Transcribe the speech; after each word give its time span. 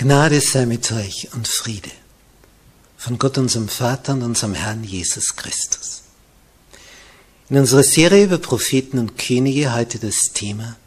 Gnade 0.00 0.40
sei 0.40 0.64
mit 0.64 0.90
euch 0.92 1.28
und 1.34 1.46
Friede 1.46 1.90
von 2.96 3.18
Gott 3.18 3.36
unserem 3.36 3.68
Vater 3.68 4.14
und 4.14 4.22
unserem 4.22 4.54
Herrn 4.54 4.82
Jesus 4.82 5.36
Christus. 5.36 6.04
In 7.50 7.58
unserer 7.58 7.82
Serie 7.82 8.24
über 8.24 8.38
Propheten 8.38 8.98
und 8.98 9.18
Könige 9.18 9.74
heute 9.74 9.98
das 9.98 10.16
Thema 10.32 10.78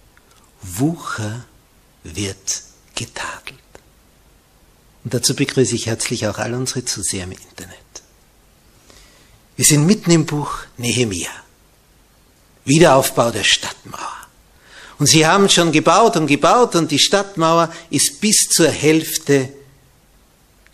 Wucher 0.63 1.45
wird 2.03 2.63
getadelt. 2.95 3.59
Und 5.03 5.13
dazu 5.13 5.35
begrüße 5.35 5.75
ich 5.75 5.85
herzlich 5.85 6.25
auch 6.25 6.39
all 6.39 6.55
unsere 6.55 6.83
Zuseher 6.83 7.25
im 7.25 7.33
Internet. 7.33 7.77
Wir 9.55 9.65
sind 9.65 9.85
mitten 9.85 10.09
im 10.09 10.25
Buch 10.25 10.57
Nehemia. 10.77 11.29
Wiederaufbau 12.65 13.29
der 13.29 13.43
Stadtmauer. 13.43 14.22
Und 15.03 15.07
sie 15.07 15.27
haben 15.27 15.49
schon 15.49 15.73
gebaut 15.73 16.15
und 16.15 16.27
gebaut 16.27 16.77
und 16.77 16.89
die 16.89 16.97
Stadtmauer 16.97 17.69
ist 17.89 18.21
bis 18.21 18.47
zur 18.47 18.69
Hälfte 18.69 19.49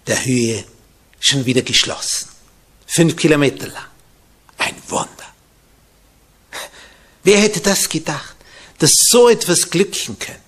der 0.06 0.23
Höhe 0.23 0.63
schon 1.19 1.47
wieder 1.47 1.63
geschlossen. 1.63 2.29
Fünf 2.85 3.16
Kilometer 3.16 3.66
lang. 3.66 3.88
Ein 4.59 4.75
Wunder. 4.88 5.07
Wer 7.23 7.39
hätte 7.39 7.59
das 7.59 7.89
gedacht, 7.89 8.35
dass 8.78 8.91
so 9.09 9.29
etwas 9.29 9.68
glücken 9.68 10.19
könnte? 10.19 10.44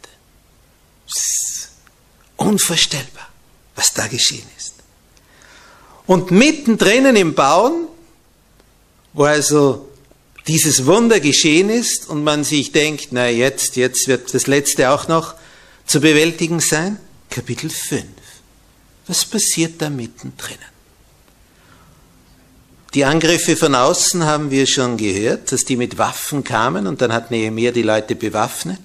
unvorstellbar, 2.35 3.29
was 3.75 3.93
da 3.93 4.05
geschehen 4.05 4.47
ist. 4.59 4.75
Und 6.05 6.29
mittendrin 6.29 7.15
im 7.15 7.33
Bauen, 7.33 7.87
wo 9.13 9.23
also 9.23 9.90
dieses 10.47 10.85
Wunder 10.85 11.19
geschehen 11.19 11.69
ist 11.69 12.09
und 12.09 12.23
man 12.23 12.43
sich 12.43 12.71
denkt, 12.71 13.09
na 13.11 13.29
jetzt, 13.29 13.75
jetzt 13.75 14.07
wird 14.07 14.33
das 14.33 14.47
letzte 14.47 14.89
auch 14.89 15.07
noch 15.07 15.35
zu 15.85 16.01
bewältigen 16.01 16.59
sein. 16.59 16.97
Kapitel 17.29 17.69
5. 17.69 18.05
Was 19.07 19.25
passiert 19.25 19.81
da 19.81 19.89
mittendrin? 19.89 20.57
Die 22.93 23.05
Angriffe 23.05 23.55
von 23.55 23.73
außen 23.73 24.25
haben 24.25 24.51
wir 24.51 24.67
schon 24.67 24.97
gehört, 24.97 25.51
dass 25.51 25.63
die 25.63 25.77
mit 25.77 25.97
Waffen 25.97 26.43
kamen 26.43 26.87
und 26.87 27.01
dann 27.01 27.13
hat 27.13 27.31
Nehemiah 27.31 27.71
die 27.71 27.83
Leute 27.83 28.15
bewaffnet. 28.15 28.81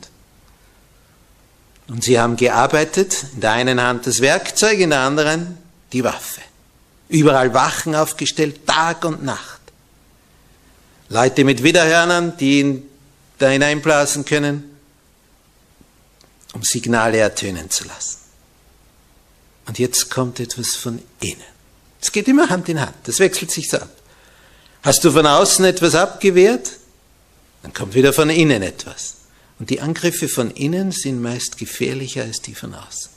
Und 1.88 2.04
sie 2.04 2.18
haben 2.18 2.36
gearbeitet, 2.36 3.26
in 3.34 3.40
der 3.40 3.52
einen 3.52 3.80
Hand 3.80 4.06
das 4.06 4.20
Werkzeug, 4.20 4.78
in 4.78 4.90
der 4.90 5.00
anderen 5.00 5.58
die 5.92 6.04
Waffe. 6.04 6.40
Überall 7.08 7.54
Wachen 7.54 7.94
aufgestellt, 7.94 8.66
Tag 8.66 9.04
und 9.04 9.24
Nacht. 9.24 9.55
Leute 11.08 11.44
mit 11.44 11.62
Widerhörnern, 11.62 12.36
die 12.36 12.60
ihn 12.60 12.82
da 13.38 13.48
hineinblasen 13.48 14.24
können, 14.24 14.76
um 16.52 16.62
Signale 16.62 17.18
ertönen 17.18 17.70
zu 17.70 17.84
lassen. 17.84 18.18
Und 19.66 19.78
jetzt 19.78 20.10
kommt 20.10 20.40
etwas 20.40 20.76
von 20.76 21.00
innen. 21.20 21.42
Es 22.00 22.12
geht 22.12 22.28
immer 22.28 22.48
Hand 22.48 22.68
in 22.68 22.80
Hand, 22.80 22.94
das 23.04 23.18
wechselt 23.18 23.50
sich 23.50 23.68
so 23.68 23.78
ab. 23.78 23.90
Hast 24.82 25.04
du 25.04 25.10
von 25.10 25.26
außen 25.26 25.64
etwas 25.64 25.94
abgewehrt, 25.94 26.72
dann 27.62 27.72
kommt 27.72 27.94
wieder 27.94 28.12
von 28.12 28.30
innen 28.30 28.62
etwas. 28.62 29.16
Und 29.58 29.70
die 29.70 29.80
Angriffe 29.80 30.28
von 30.28 30.50
innen 30.50 30.92
sind 30.92 31.20
meist 31.20 31.58
gefährlicher 31.58 32.22
als 32.22 32.42
die 32.42 32.54
von 32.54 32.74
außen. 32.74 33.10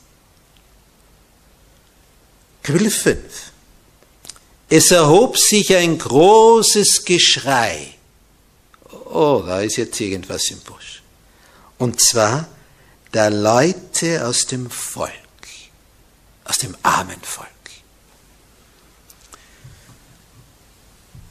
Kapitel 2.64 2.90
5. 2.90 3.18
Es 4.70 4.92
erhob 4.92 5.38
sich 5.38 5.76
ein 5.76 5.98
großes 5.98 7.04
Geschrei. 7.04 7.96
Oh, 9.06 9.42
da 9.46 9.62
ist 9.62 9.78
jetzt 9.78 10.00
irgendwas 10.00 10.50
im 10.52 10.60
Busch. 10.60 11.02
Und 11.80 12.00
zwar 12.00 12.48
der 13.14 13.32
Leute 13.32 14.26
aus 14.28 14.46
dem 14.46 14.70
Volk, 14.70 15.12
aus 16.44 16.60
dem 16.60 16.78
armen 16.84 17.20
Volk. 17.22 17.50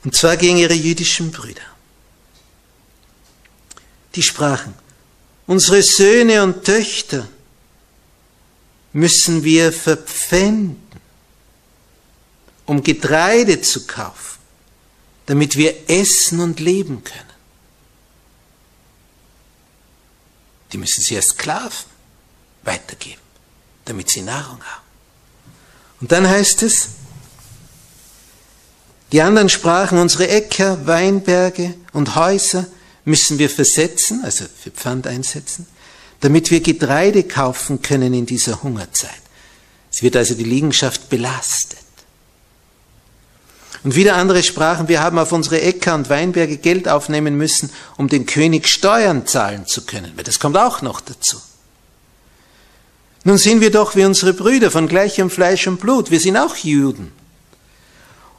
Und 0.02 0.16
zwar 0.16 0.36
gegen 0.36 0.56
ihre 0.56 0.74
jüdischen 0.74 1.30
Brüder. 1.30 1.62
Die 4.16 4.22
sprachen, 4.22 4.74
unsere 5.46 5.82
Söhne 5.82 6.42
und 6.42 6.64
Töchter 6.64 7.28
müssen 8.92 9.44
wir 9.44 9.72
verpfänden 9.72 10.87
um 12.68 12.82
Getreide 12.82 13.62
zu 13.62 13.86
kaufen, 13.86 14.38
damit 15.26 15.56
wir 15.56 15.88
essen 15.90 16.40
und 16.40 16.60
leben 16.60 17.02
können. 17.02 17.24
Die 20.72 20.76
müssen 20.76 21.02
sie 21.02 21.16
als 21.16 21.28
Sklaven 21.28 21.86
weitergeben, 22.62 23.22
damit 23.86 24.10
sie 24.10 24.20
Nahrung 24.20 24.62
haben. 24.62 24.84
Und 26.00 26.12
dann 26.12 26.28
heißt 26.28 26.62
es, 26.62 26.90
die 29.12 29.22
anderen 29.22 29.48
sprachen, 29.48 29.98
unsere 29.98 30.28
Äcker, 30.28 30.86
Weinberge 30.86 31.74
und 31.94 32.14
Häuser 32.16 32.66
müssen 33.06 33.38
wir 33.38 33.48
versetzen, 33.48 34.22
also 34.22 34.44
für 34.44 34.70
Pfand 34.70 35.06
einsetzen, 35.06 35.66
damit 36.20 36.50
wir 36.50 36.60
Getreide 36.60 37.24
kaufen 37.24 37.80
können 37.80 38.12
in 38.12 38.26
dieser 38.26 38.62
Hungerzeit. 38.62 39.22
Es 39.90 40.02
wird 40.02 40.16
also 40.16 40.34
die 40.34 40.44
Liegenschaft 40.44 41.08
belastet. 41.08 41.87
Und 43.84 43.94
wieder 43.94 44.16
andere 44.16 44.42
sprachen, 44.42 44.88
wir 44.88 45.00
haben 45.00 45.18
auf 45.18 45.32
unsere 45.32 45.60
Äcker 45.60 45.94
und 45.94 46.10
Weinberge 46.10 46.56
Geld 46.56 46.88
aufnehmen 46.88 47.36
müssen, 47.36 47.70
um 47.96 48.08
dem 48.08 48.26
König 48.26 48.68
Steuern 48.68 49.26
zahlen 49.26 49.66
zu 49.66 49.86
können. 49.86 50.12
Das 50.24 50.40
kommt 50.40 50.56
auch 50.56 50.82
noch 50.82 51.00
dazu. 51.00 51.38
Nun 53.24 53.38
sind 53.38 53.60
wir 53.60 53.70
doch 53.70 53.94
wie 53.94 54.04
unsere 54.04 54.32
Brüder 54.32 54.70
von 54.70 54.88
gleichem 54.88 55.30
Fleisch 55.30 55.66
und 55.66 55.80
Blut. 55.80 56.10
Wir 56.10 56.20
sind 56.20 56.36
auch 56.36 56.56
Juden. 56.56 57.12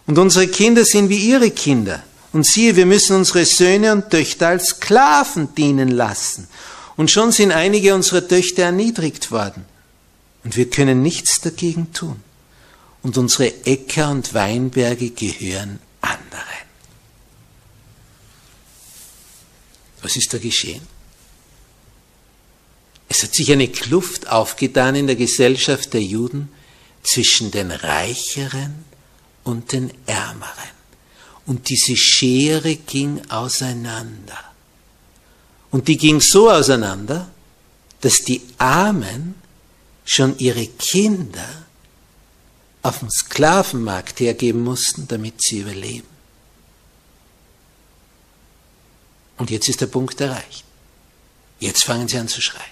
Und 0.08 0.18
unsere 0.18 0.48
Kinder 0.48 0.84
sind 0.84 1.10
wie 1.10 1.18
ihre 1.18 1.52
Kinder. 1.52 2.02
Und 2.32 2.46
siehe, 2.46 2.76
wir 2.76 2.86
müssen 2.86 3.16
unsere 3.16 3.46
Söhne 3.46 3.92
und 3.92 4.10
Töchter 4.10 4.50
als 4.50 4.70
Sklaven 4.70 5.54
dienen 5.56 5.90
lassen. 5.90 6.48
Und 6.96 7.12
schon 7.12 7.32
sind 7.32 7.52
einige 7.52 7.96
unserer 7.96 8.28
Töchter 8.28 8.64
erniedrigt 8.64 9.32
worden. 9.32 9.66
Und 10.44 10.58
wir 10.58 10.70
können 10.70 11.02
nichts 11.02 11.42
dagegen 11.42 11.94
tun. 11.94 12.22
Und 13.02 13.18
unsere 13.18 13.66
Äcker 13.66 14.10
und 14.12 14.34
Weinberge 14.34 15.12
gehören 15.12 15.80
anderen. 16.02 16.44
Was 20.02 20.16
ist 20.16 20.34
da 20.34 20.38
geschehen? 20.38 20.82
Es 23.08 23.24
hat 23.24 23.34
sich 23.34 23.52
eine 23.52 23.68
Kluft 23.68 24.30
aufgetan 24.30 24.96
in 24.96 25.08
der 25.08 25.16
Gesellschaft 25.16 25.94
der 25.94 26.04
Juden 26.04 26.50
zwischen 27.04 27.52
den 27.52 27.72
Reicheren 27.72 28.86
und 29.44 29.72
den 29.72 29.92
Ärmeren. 30.06 30.80
Und 31.46 31.70
diese 31.70 31.98
Schere 31.98 32.76
ging 32.76 33.22
auseinander. 33.30 34.38
Und 35.72 35.88
die 35.88 35.98
ging 35.98 36.22
so 36.22 36.52
auseinander, 36.52 37.32
dass 38.02 38.24
die 38.24 38.42
Armen 38.58 39.36
schon 40.06 40.38
ihre 40.38 40.68
Kinder 40.68 41.66
auf 42.90 43.00
dem 43.00 43.10
Sklavenmarkt 43.10 44.20
hergeben 44.20 44.64
mussten, 44.64 45.08
damit 45.08 45.42
sie 45.42 45.60
überleben. 45.60 46.08
Und 49.38 49.52
jetzt 49.52 49.70
ist 49.70 49.80
der 49.80 49.88
Punkt 49.88 50.20
erreicht. 50.20 50.66
Jetzt 51.60 51.86
fangen 51.86 52.08
sie 52.08 52.18
an 52.18 52.28
zu 52.28 52.42
schreien. 52.42 52.64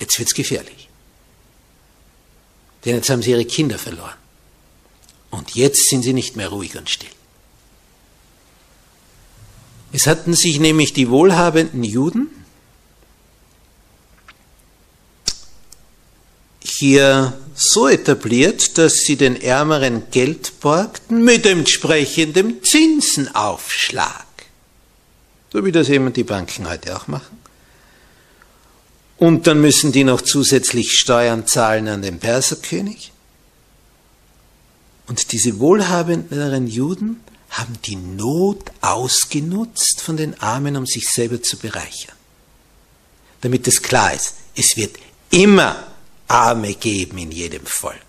Jetzt 0.00 0.18
wird's 0.18 0.34
gefährlich. 0.34 0.88
Denn 2.84 2.96
jetzt 2.96 3.10
haben 3.10 3.22
sie 3.22 3.30
ihre 3.30 3.44
Kinder 3.44 3.78
verloren. 3.78 4.16
Und 5.30 5.54
jetzt 5.54 5.88
sind 5.88 6.02
sie 6.02 6.12
nicht 6.12 6.36
mehr 6.36 6.48
ruhig 6.48 6.76
und 6.76 6.88
still. 6.88 7.10
Es 9.92 10.06
hatten 10.06 10.34
sich 10.34 10.58
nämlich 10.58 10.92
die 10.92 11.10
wohlhabenden 11.10 11.84
Juden 11.84 12.28
hier 16.60 17.38
so 17.54 17.88
etabliert, 17.88 18.78
dass 18.78 18.98
sie 18.98 19.16
den 19.16 19.40
Ärmeren 19.40 20.10
Geld 20.10 20.60
borgten 20.60 21.22
mit 21.22 21.46
entsprechendem 21.46 22.62
Zinsenaufschlag. 22.62 24.26
So 25.52 25.64
wie 25.64 25.72
das 25.72 25.88
eben 25.88 26.12
die 26.12 26.24
Banken 26.24 26.68
heute 26.68 26.96
auch 26.96 27.06
machen. 27.06 27.38
Und 29.16 29.46
dann 29.46 29.60
müssen 29.60 29.92
die 29.92 30.02
noch 30.02 30.20
zusätzlich 30.20 30.92
Steuern 30.92 31.46
zahlen 31.46 31.86
an 31.88 32.02
den 32.02 32.18
Perserkönig. 32.18 33.12
Und 35.06 35.32
diese 35.32 35.60
wohlhabenderen 35.60 36.66
Juden 36.66 37.20
haben 37.50 37.78
die 37.84 37.96
Not 37.96 38.72
ausgenutzt 38.80 40.00
von 40.00 40.16
den 40.16 40.40
Armen, 40.40 40.76
um 40.76 40.86
sich 40.86 41.08
selber 41.08 41.40
zu 41.40 41.56
bereichern. 41.56 42.16
Damit 43.42 43.68
es 43.68 43.82
klar 43.82 44.12
ist, 44.12 44.34
es 44.56 44.76
wird 44.76 44.96
immer 45.30 45.93
Arme 46.28 46.74
geben 46.74 47.18
in 47.18 47.30
jedem 47.30 47.66
Volk. 47.66 48.00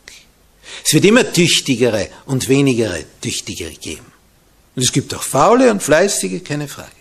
Es 0.84 0.94
wird 0.94 1.06
immer 1.06 1.32
tüchtigere 1.32 2.10
und 2.26 2.48
wenigere 2.48 3.04
tüchtigere 3.22 3.74
geben. 3.74 4.12
Und 4.76 4.84
es 4.84 4.92
gibt 4.92 5.14
auch 5.14 5.24
faule 5.24 5.72
und 5.72 5.82
fleißige, 5.82 6.44
keine 6.44 6.68
Frage. 6.68 6.92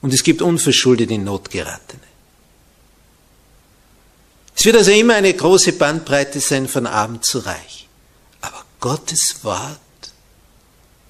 Und 0.00 0.12
es 0.12 0.22
gibt 0.22 0.42
unverschuldet 0.42 1.10
in 1.10 1.24
Not 1.24 1.50
geratene. 1.50 2.02
Es 4.56 4.64
wird 4.64 4.76
also 4.76 4.90
immer 4.90 5.14
eine 5.14 5.32
große 5.32 5.72
Bandbreite 5.72 6.40
sein 6.40 6.68
von 6.68 6.86
arm 6.86 7.22
zu 7.22 7.38
reich. 7.38 7.88
Aber 8.40 8.64
Gottes 8.80 9.36
Wort 9.42 9.78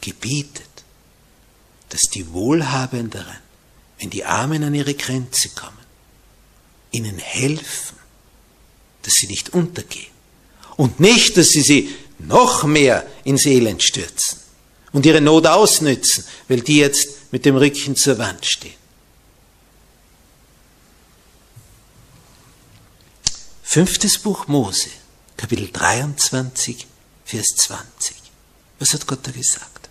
gebietet, 0.01 0.67
dass 1.89 2.03
die 2.03 2.31
Wohlhabenderen, 2.33 3.39
wenn 3.99 4.11
die 4.11 4.25
Armen 4.25 4.63
an 4.65 4.75
ihre 4.75 4.95
Grenze 4.95 5.49
kommen, 5.51 5.77
ihnen 6.91 7.19
helfen, 7.19 7.98
dass 9.09 9.15
sie 9.15 9.27
nicht 9.27 9.55
untergehen. 9.55 10.13
Und 10.77 11.01
nicht, 11.01 11.39
dass 11.39 11.49
sie 11.49 11.63
sie 11.63 11.95
noch 12.19 12.65
mehr 12.65 13.07
ins 13.25 13.47
Elend 13.47 13.83
stürzen 13.83 14.39
und 14.93 15.07
ihre 15.07 15.23
Not 15.23 15.47
ausnützen, 15.47 16.25
weil 16.47 16.61
die 16.61 16.77
jetzt 16.77 17.33
mit 17.33 17.47
dem 17.47 17.57
Rücken 17.57 17.97
zur 17.97 18.19
Wand 18.19 18.45
stehen. 18.45 18.75
Fünftes 23.63 24.19
Buch 24.19 24.47
Mose, 24.47 24.91
Kapitel 25.39 25.71
23, 25.73 26.87
Vers 27.25 27.47
20. 27.57 28.15
Was 28.79 28.93
hat 28.93 29.07
Gott 29.07 29.21
da 29.27 29.31
gesagt? 29.31 29.89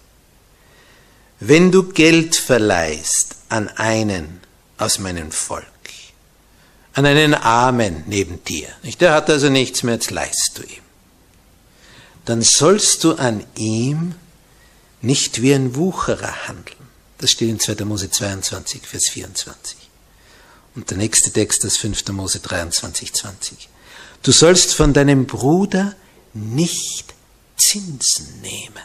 Wenn 1.39 1.71
du 1.71 1.89
Geld 1.89 2.35
verleihst 2.35 3.35
an 3.49 3.67
einen 3.69 4.41
aus 4.77 4.99
meinem 4.99 5.31
Volk, 5.31 5.65
an 6.97 7.05
einen 7.05 7.35
Armen 7.35 8.03
neben 8.07 8.43
dir, 8.43 8.69
der 8.99 9.13
hat 9.13 9.29
also 9.29 9.49
nichts 9.49 9.83
mehr, 9.83 9.93
jetzt 9.93 10.09
leist 10.09 10.53
du 10.55 10.63
ihm, 10.63 10.81
dann 12.25 12.41
sollst 12.41 13.03
du 13.03 13.13
an 13.13 13.45
ihm 13.55 14.15
nicht 15.03 15.43
wie 15.43 15.53
ein 15.53 15.75
Wucherer 15.75 16.47
handeln. 16.47 16.75
Das 17.19 17.29
steht 17.29 17.49
in 17.49 17.59
2. 17.59 17.85
Mose 17.85 18.09
22, 18.09 18.81
Vers 18.81 19.09
24. 19.11 19.77
Und 20.75 20.89
der 20.89 20.97
nächste 20.97 21.31
Text 21.31 21.63
ist 21.65 21.77
5. 21.77 22.07
Mose 22.09 22.39
23, 22.39 23.13
20. 23.13 23.69
Du 24.23 24.31
sollst 24.31 24.73
von 24.73 24.93
deinem 24.93 25.27
Bruder 25.27 25.95
nicht 26.33 27.13
Zinsen 27.57 28.41
nehmen. 28.41 28.83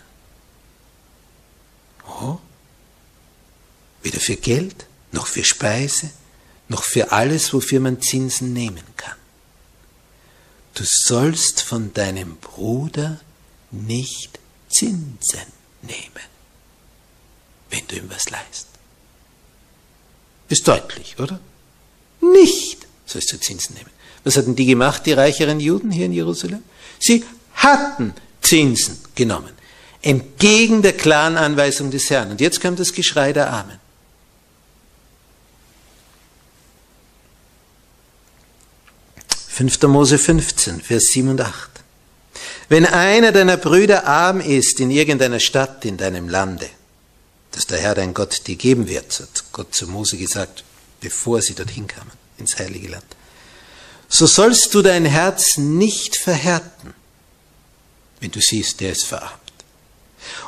Oh, 2.06 2.38
weder 4.03 4.20
für 4.20 4.37
Geld, 4.37 4.87
noch 5.12 5.26
für 5.26 5.44
Speise, 5.44 6.11
noch 6.73 6.83
für 6.83 7.13
alles, 7.13 7.53
wofür 7.53 7.79
man 7.79 8.03
Zinsen 8.03 8.53
nehmen 8.53 8.83
kann. 8.97 9.17
Du 10.75 10.85
sollst 10.85 11.63
von 11.63 11.93
deinem 11.93 12.37
Bruder 12.39 13.21
nicht 13.71 14.41
Zinsen 14.69 15.53
nehmen, 15.83 16.27
wenn 17.71 17.87
du 17.87 17.97
ihm 17.97 18.11
was 18.11 18.31
leist. 18.31 18.67
Ist 20.49 20.67
deutlich, 20.67 21.19
oder? 21.19 21.39
Nicht 22.21 22.87
sollst 23.07 23.33
du 23.33 23.39
Zinsen 23.39 23.75
nehmen. 23.77 23.91
Was 24.25 24.37
hatten 24.37 24.57
die 24.57 24.67
gemacht, 24.67 25.05
die 25.07 25.12
reicheren 25.12 25.61
Juden 25.61 25.91
hier 25.91 26.07
in 26.07 26.12
Jerusalem? 26.12 26.62
Sie 26.99 27.25
hatten 27.55 28.14
Zinsen 28.41 28.99
genommen. 29.14 29.52
Entgegen 30.00 30.83
der 30.83 30.95
klaren 30.95 31.37
Anweisung 31.37 31.91
des 31.91 32.09
Herrn. 32.11 32.31
Und 32.31 32.41
jetzt 32.41 32.61
kommt 32.61 32.79
das 32.81 32.93
Geschrei 32.93 33.33
der 33.33 33.50
Armen. 33.50 33.79
Fünfter 39.54 39.87
Mose 39.87 40.16
15, 40.16 40.80
Vers 40.80 41.09
7 41.12 41.28
und 41.28 41.40
8. 41.42 41.71
Wenn 42.71 42.87
einer 42.87 43.32
deiner 43.32 43.59
Brüder 43.59 44.06
arm 44.06 44.40
ist 44.40 44.80
in 44.80 44.90
irgendeiner 44.90 45.40
Stadt 45.40 45.85
in 45.85 45.99
deinem 45.99 46.30
Lande, 46.30 46.71
das 47.50 47.66
der 47.66 47.78
Herr 47.78 47.94
dein 47.94 48.14
Gott 48.14 48.47
dir 48.47 48.56
geben 48.56 48.88
wird, 48.88 49.21
hat 49.21 49.44
Gott 49.52 49.75
zu 49.75 49.87
Mose 49.88 50.16
gesagt, 50.16 50.64
bevor 51.02 51.42
sie 51.42 51.52
dorthin 51.52 51.87
kamen, 51.87 52.12
ins 52.38 52.59
heilige 52.59 52.88
Land, 52.88 53.04
so 54.09 54.25
sollst 54.25 54.73
du 54.73 54.80
dein 54.80 55.04
Herz 55.04 55.59
nicht 55.59 56.16
verhärten, 56.16 56.94
wenn 58.21 58.30
du 58.30 58.40
siehst, 58.40 58.80
der 58.80 58.92
ist 58.92 59.04
verarmt. 59.04 59.37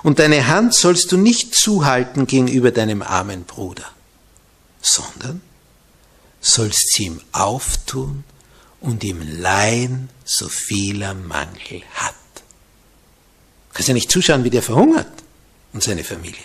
Und 0.03 0.19
deine 0.19 0.47
Hand 0.47 0.73
sollst 0.73 1.13
du 1.13 1.19
nicht 1.19 1.55
zuhalten 1.55 2.27
gegenüber 2.27 2.71
deinem 2.71 3.03
armen 3.03 3.45
Bruder, 3.45 3.91
sondern 4.81 5.43
sollst 6.41 6.95
sie 6.95 7.05
ihm 7.05 7.21
auftun 7.33 8.25
und 8.85 9.03
ihm 9.03 9.21
leihen, 9.41 10.11
so 10.25 10.49
viel 10.49 11.03
er 11.03 11.15
Mangel 11.15 11.83
hat. 11.95 12.15
Du 13.69 13.75
kannst 13.75 13.89
ja 13.89 13.95
nicht 13.95 14.11
zuschauen, 14.11 14.45
wie 14.45 14.51
der 14.51 14.63
verhungert 14.63 15.11
und 15.73 15.83
seine 15.83 16.05
Familie. 16.05 16.45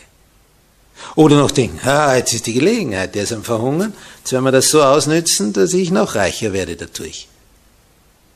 Oder 1.15 1.37
noch 1.37 1.51
denken, 1.51 1.79
ah, 1.87 2.15
jetzt 2.15 2.33
ist 2.33 2.47
die 2.47 2.53
Gelegenheit, 2.53 3.13
der 3.13 3.23
ist 3.23 3.33
am 3.33 3.43
Verhungern, 3.43 3.93
jetzt 4.19 4.31
werden 4.31 4.45
wir 4.45 4.51
das 4.51 4.69
so 4.69 4.81
ausnützen, 4.81 5.53
dass 5.53 5.73
ich 5.73 5.91
noch 5.91 6.15
reicher 6.15 6.53
werde 6.53 6.75
dadurch. 6.75 7.27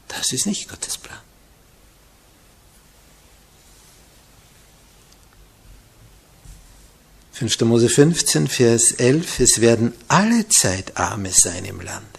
Das 0.09 0.33
ist 0.33 0.45
nicht 0.45 0.69
Gottes 0.69 0.97
Plan. 0.97 1.17
5. 7.31 7.61
Mose 7.61 7.89
15, 7.89 8.47
Vers 8.47 8.91
11, 8.91 9.39
es 9.39 9.61
werden 9.61 9.93
alle 10.07 10.47
Zeit 10.49 10.97
Arme 10.97 11.31
sein 11.31 11.65
im 11.65 11.81
Lande. 11.81 12.12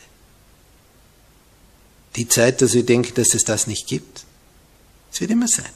Die 2.17 2.29
Zeit, 2.29 2.63
dass 2.63 2.75
wir 2.75 2.85
denken, 2.85 3.15
dass 3.15 3.35
es 3.35 3.45
das 3.45 3.67
nicht 3.67 3.87
gibt, 3.87 4.25
es 5.13 5.21
wird 5.21 5.31
immer 5.31 5.49
sein. 5.49 5.71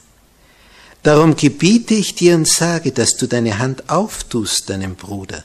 Darum 1.03 1.35
gebiete 1.35 1.93
ich 1.93 2.15
dir 2.15 2.35
und 2.35 2.47
sage, 2.47 2.91
dass 2.91 3.15
du 3.15 3.27
deine 3.27 3.57
Hand 3.57 3.89
auftust 3.89 4.69
deinem 4.69 4.95
Bruder, 4.95 5.43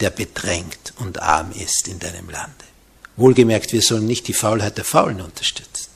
der 0.00 0.10
bedrängt 0.10 0.94
und 0.98 1.20
arm 1.20 1.52
ist 1.52 1.88
in 1.88 1.98
deinem 1.98 2.30
Lande. 2.30 2.64
Wohlgemerkt, 3.16 3.72
wir 3.72 3.82
sollen 3.82 4.06
nicht 4.06 4.28
die 4.28 4.32
Faulheit 4.32 4.76
der 4.76 4.84
Faulen 4.84 5.20
unterstützen. 5.20 5.88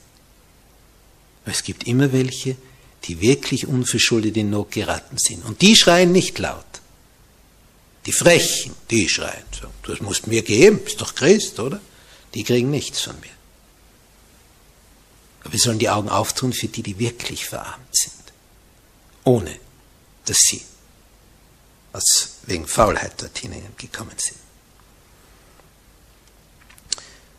Aber 1.43 1.53
es 1.53 1.63
gibt 1.63 1.85
immer 1.85 2.13
welche, 2.13 2.55
die 3.05 3.21
wirklich 3.21 3.67
unverschuldet 3.67 4.37
in 4.37 4.51
Not 4.51 4.71
geraten 4.71 5.17
sind. 5.17 5.43
Und 5.45 5.61
die 5.61 5.75
schreien 5.75 6.11
nicht 6.11 6.37
laut. 6.37 6.65
Die 8.05 8.11
Frechen, 8.11 8.73
die 8.89 9.09
schreien. 9.09 9.43
Das 9.85 10.01
musst 10.01 10.27
mir 10.27 10.43
geben, 10.43 10.79
bist 10.83 11.01
doch 11.01 11.15
Christ, 11.15 11.59
oder? 11.59 11.81
Die 12.33 12.43
kriegen 12.43 12.69
nichts 12.69 13.01
von 13.01 13.19
mir. 13.19 13.38
Aber 15.41 15.53
wir 15.53 15.59
sollen 15.59 15.79
die 15.79 15.89
Augen 15.89 16.09
auftun 16.09 16.53
für 16.53 16.67
die, 16.67 16.83
die 16.83 16.99
wirklich 16.99 17.45
verarmt 17.45 17.95
sind. 17.95 18.13
Ohne, 19.23 19.55
dass 20.25 20.39
sie 20.39 20.61
aus, 21.93 22.37
wegen 22.43 22.67
Faulheit 22.67 23.21
dorthin 23.21 23.53
gekommen 23.77 24.15
sind. 24.17 24.37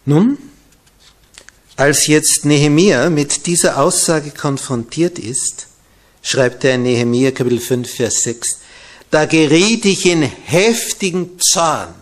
Nun, 0.07 0.39
als 1.77 2.07
jetzt 2.07 2.45
Nehemia 2.45 3.11
mit 3.11 3.47
dieser 3.47 3.79
Aussage 3.79 4.31
konfrontiert 4.31 5.19
ist, 5.19 5.67
schreibt 6.23 6.65
er 6.65 6.75
in 6.75 6.83
Nehemia 6.83 7.31
Kapitel 7.31 7.61
5, 7.61 7.91
Vers 7.91 8.23
6, 8.23 8.59
da 9.11 9.25
geriet 9.25 9.85
ich 9.85 10.07
in 10.07 10.23
heftigen 10.23 11.39
Zorn, 11.41 11.95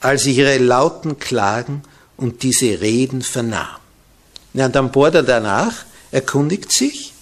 als 0.00 0.26
ich 0.26 0.38
ihre 0.38 0.58
lauten 0.58 1.18
Klagen 1.18 1.82
und 2.16 2.42
diese 2.42 2.80
Reden 2.80 3.22
vernahm. 3.22 3.80
Ja, 4.54 4.66
und 4.66 4.74
dann 4.74 4.90
bohrt 4.90 5.16
er 5.16 5.22
danach, 5.22 5.84
erkundigt 6.10 6.72
sich 6.72 7.12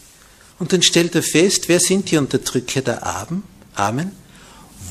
und 0.58 0.72
dann 0.72 0.82
stellt 0.82 1.14
er 1.14 1.22
fest, 1.22 1.68
wer 1.68 1.80
sind 1.80 2.10
die 2.10 2.18
Unterdrücker 2.18 2.82
der 2.82 3.04
Armen? 3.04 3.42
Amen. 3.74 4.12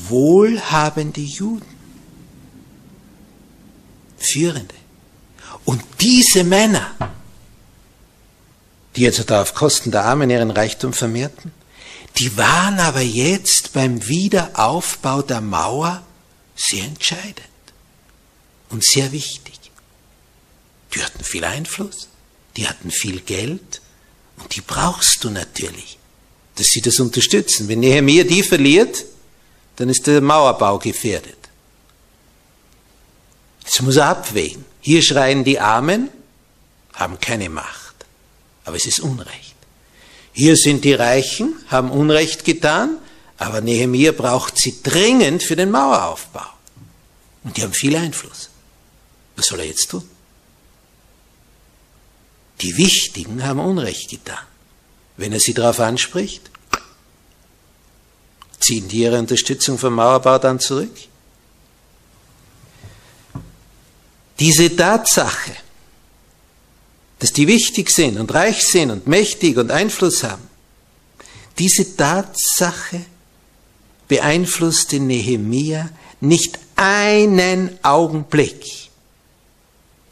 Wohlhabende 0.08 1.20
Juden. 1.20 1.64
Führende. 4.18 4.74
Und 5.64 5.82
diese 6.00 6.44
Männer, 6.44 6.94
die 8.96 9.02
jetzt 9.02 9.30
da 9.30 9.42
auf 9.42 9.54
Kosten 9.54 9.92
der 9.92 10.04
Armen 10.04 10.28
ihren 10.28 10.50
Reichtum 10.50 10.92
vermehrten, 10.92 11.52
die 12.18 12.36
waren 12.36 12.78
aber 12.78 13.00
jetzt 13.00 13.72
beim 13.72 14.06
Wiederaufbau 14.06 15.22
der 15.22 15.40
Mauer 15.40 16.02
sehr 16.54 16.84
entscheidend 16.84 17.40
und 18.68 18.84
sehr 18.84 19.12
wichtig. 19.12 19.58
Die 20.94 21.02
hatten 21.02 21.24
viel 21.24 21.44
Einfluss, 21.44 22.08
die 22.56 22.68
hatten 22.68 22.90
viel 22.90 23.20
Geld 23.20 23.80
und 24.38 24.54
die 24.54 24.60
brauchst 24.60 25.24
du 25.24 25.30
natürlich, 25.30 25.98
dass 26.56 26.66
sie 26.66 26.80
das 26.80 27.00
unterstützen. 27.00 27.68
Wenn 27.68 27.80
Nehemiah 27.80 28.24
die 28.24 28.42
verliert, 28.42 29.04
dann 29.76 29.88
ist 29.88 30.06
der 30.06 30.20
Mauerbau 30.20 30.78
gefährdet. 30.78 31.38
Jetzt 33.64 33.80
muss 33.82 33.96
er 33.96 34.06
abwägen. 34.06 34.64
Hier 34.80 35.02
schreien 35.02 35.44
die 35.44 35.60
Armen, 35.60 36.10
haben 36.94 37.18
keine 37.20 37.48
Macht, 37.48 37.94
aber 38.64 38.76
es 38.76 38.86
ist 38.86 39.00
Unrecht. 39.00 39.54
Hier 40.32 40.56
sind 40.56 40.84
die 40.84 40.94
Reichen, 40.94 41.54
haben 41.68 41.90
Unrecht 41.90 42.44
getan, 42.44 42.98
aber 43.38 43.60
Nehemiah 43.60 44.12
braucht 44.12 44.58
sie 44.58 44.82
dringend 44.82 45.42
für 45.42 45.56
den 45.56 45.70
Maueraufbau. 45.70 46.46
Und 47.44 47.56
die 47.56 47.62
haben 47.62 47.72
viel 47.72 47.96
Einfluss. 47.96 48.50
Was 49.36 49.46
soll 49.46 49.60
er 49.60 49.66
jetzt 49.66 49.90
tun? 49.90 50.08
Die 52.62 52.76
Wichtigen 52.76 53.44
haben 53.44 53.58
Unrecht 53.58 54.10
getan. 54.10 54.46
Wenn 55.16 55.32
er 55.32 55.40
sie 55.40 55.52
darauf 55.52 55.80
anspricht, 55.80 56.50
ziehen 58.60 58.88
die 58.88 58.98
ihre 58.98 59.18
Unterstützung 59.18 59.76
vom 59.78 59.94
Mauerbau 59.94 60.38
dann 60.38 60.60
zurück? 60.60 60.96
Diese 64.38 64.74
Tatsache, 64.74 65.52
dass 67.18 67.32
die 67.32 67.46
wichtig 67.46 67.90
sind 67.90 68.18
und 68.18 68.32
reich 68.32 68.64
sind 68.64 68.90
und 68.90 69.06
mächtig 69.06 69.56
und 69.56 69.70
Einfluss 69.70 70.22
haben, 70.22 70.48
diese 71.58 71.96
Tatsache 71.96 73.04
beeinflusste 74.08 75.00
Nehemia 75.00 75.90
nicht 76.20 76.58
einen 76.76 77.78
Augenblick. 77.82 78.64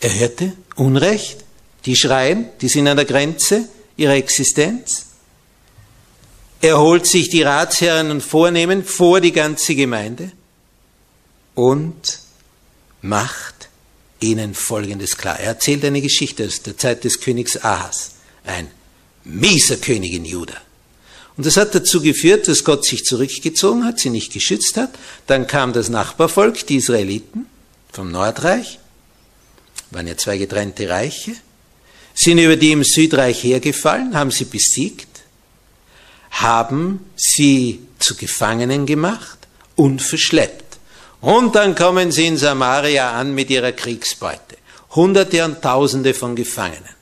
Er 0.01 0.15
hörte 0.15 0.53
Unrecht, 0.77 1.45
die 1.87 1.97
schreien, 1.97 2.49
die 2.61 2.69
sind 2.69 2.89
an 2.89 2.97
der 2.97 3.07
Grenze 3.07 3.69
ihrer 3.97 4.15
Existenz. 4.15 5.07
Er 6.61 6.79
holt 6.79 7.07
sich 7.07 7.31
die 7.31 7.43
Ratsherren 7.43 8.11
und 8.11 8.23
Vornehmen 8.23 8.85
vor 8.85 9.21
die 9.21 9.33
ganze 9.33 9.75
Gemeinde 9.75 10.33
und 11.55 12.21
macht 13.01 13.69
ihnen 14.21 14.55
Folgendes 14.55 15.17
klar. 15.17 15.41
Er 15.41 15.49
erzählt 15.49 15.85
eine 15.85 16.03
Geschichte 16.03 16.47
aus 16.47 16.63
der 16.63 16.77
Zeit 16.77 17.05
des 17.05 17.21
Königs 17.21 17.57
Ahas, 17.65 18.13
ein 18.45 18.69
mieser 19.25 19.77
König 19.77 20.13
in 20.13 20.25
Juda. 20.25 20.57
Und 21.37 21.47
das 21.47 21.57
hat 21.57 21.75
dazu 21.75 22.03
geführt, 22.03 22.49
dass 22.49 22.65
Gott 22.65 22.85
sich 22.85 23.05
zurückgezogen 23.05 23.85
hat, 23.85 23.99
sie 23.99 24.11
nicht 24.11 24.33
geschützt 24.33 24.77
hat. 24.77 24.91
Dann 25.27 25.47
kam 25.47 25.73
das 25.73 25.89
Nachbarvolk, 25.89 26.67
die 26.67 26.77
Israeliten 26.77 27.47
vom 27.91 28.11
Nordreich, 28.11 28.79
waren 29.91 30.07
ja 30.07 30.17
zwei 30.19 30.37
getrennte 30.37 30.91
Reiche, 30.91 31.33
sind 32.15 32.39
über 32.39 32.57
die 32.57 32.73
im 32.73 32.85
Südreich 32.85 33.43
hergefallen, 33.45 34.17
haben 34.17 34.31
sie 34.31 34.45
besiegt, 34.45 35.09
haben 36.31 37.05
sie 37.17 37.81
zu 37.99 38.17
Gefangenen 38.17 38.87
gemacht 38.87 39.39
und 39.77 40.03
verschleppt. 40.03 40.79
Und 41.21 41.55
dann 41.55 41.75
kommen 41.75 42.13
sie 42.13 42.27
in 42.27 42.37
Samaria 42.37 43.13
an 43.13 43.35
mit 43.35 43.51
ihrer 43.51 43.73
Kriegsbeute. 43.73 44.57
Hunderte 44.95 45.45
und 45.45 45.63
Tausende 45.63 46.15
von 46.15 46.35
Gefangenen. 46.35 46.95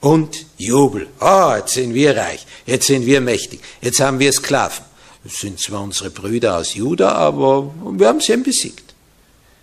Und 0.00 0.44
Jubel. 0.58 1.08
Oh, 1.20 1.52
jetzt 1.56 1.74
sind 1.74 1.94
wir 1.94 2.16
reich. 2.16 2.44
Jetzt 2.66 2.88
sind 2.88 3.06
wir 3.06 3.20
mächtig. 3.20 3.60
Jetzt 3.80 4.00
haben 4.00 4.18
wir 4.18 4.32
Sklaven. 4.32 4.84
Das 5.22 5.38
sind 5.38 5.58
zwar 5.58 5.82
unsere 5.82 6.10
Brüder 6.10 6.58
aus 6.58 6.74
Juda, 6.74 7.12
aber 7.12 7.72
wir 7.92 8.08
haben 8.08 8.20
sie 8.20 8.32
eben 8.32 8.42
besiegt. 8.42 8.94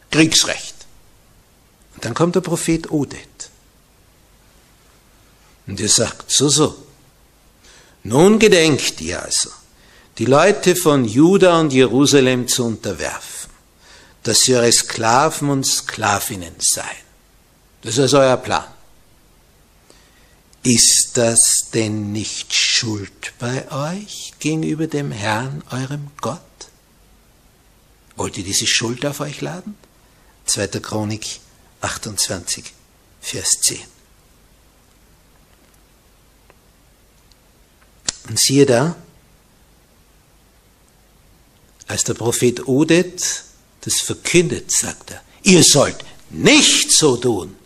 Kriegsrecht. 0.10 0.74
Und 1.94 2.04
dann 2.06 2.16
kommt 2.16 2.36
der 2.36 2.42
Prophet 2.42 2.90
Odet. 2.90 3.51
Und 5.72 5.80
er 5.80 5.88
sagt, 5.88 6.30
so, 6.30 6.50
so. 6.50 6.76
Nun 8.04 8.40
gedenkt 8.40 9.00
ihr 9.00 9.24
also, 9.24 9.50
die 10.18 10.26
Leute 10.26 10.76
von 10.76 11.06
Juda 11.06 11.62
und 11.62 11.72
Jerusalem 11.72 12.50
zu 12.50 12.66
unterwerfen, 12.66 13.50
dass 14.24 14.42
sie 14.42 14.54
eure 14.54 14.70
Sklaven 14.70 15.50
und 15.50 15.66
Sklavinnen 15.66 16.56
seien. 16.60 17.06
Das 17.84 17.98
ist 17.98 18.14
euer 18.14 18.36
Plan. 18.36 18.66
Ist 20.64 21.12
das 21.14 21.70
denn 21.74 22.12
nicht 22.12 22.54
Schuld 22.54 23.32
bei 23.40 23.72
euch 23.72 24.34
gegenüber 24.40 24.88
dem 24.88 25.14
Herrn, 25.14 25.64
eurem 25.72 26.08
Gott? 26.20 26.42
Wollt 28.18 28.38
ihr 28.38 28.44
diese 28.44 28.68
Schuld 28.68 29.06
auf 29.06 29.22
euch 29.22 29.40
laden? 29.40 29.78
2. 30.48 30.68
Chronik 30.82 31.40
28, 31.80 32.74
Vers 33.22 33.52
10. 33.62 34.01
Und 38.32 38.40
siehe 38.40 38.66
da, 38.66 38.96
als 41.88 42.06
der 42.06 42.14
Prophet 42.14 42.66
Odet 42.66 43.44
das 43.82 43.96
verkündet, 43.96 44.72
sagt 44.72 45.12
er, 45.12 45.22
ihr 45.44 45.62
sollt 45.66 45.98
nicht 46.30 46.94
so 46.94 47.18
tun. 47.18 47.58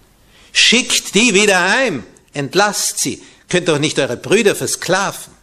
Schickt 0.54 1.14
die 1.14 1.36
wieder 1.36 1.70
heim, 1.70 2.04
entlasst 2.34 2.98
sie. 2.98 3.22
Könnt 3.48 3.68
doch 3.68 3.78
nicht 3.78 4.00
eure 4.00 4.18
Brüder 4.18 4.56
versklaven. 4.56 5.34